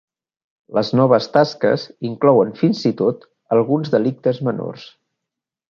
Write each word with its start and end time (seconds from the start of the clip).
Les 0.77 0.89
noves 0.99 1.27
tasques 1.35 1.85
inclouen 2.09 2.55
fins 2.63 2.83
i 2.93 2.95
tot 3.03 3.29
alguns 3.59 3.95
delictes 3.99 4.45
menors. 4.49 4.93